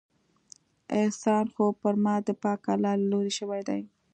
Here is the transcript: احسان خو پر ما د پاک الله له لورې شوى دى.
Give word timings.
احسان 0.97 1.45
خو 1.53 1.65
پر 1.81 1.93
ما 2.03 2.15
د 2.27 2.29
پاک 2.43 2.61
الله 2.73 2.93
له 3.01 3.07
لورې 3.11 3.31
شوى 3.39 3.61
دى. 3.67 3.81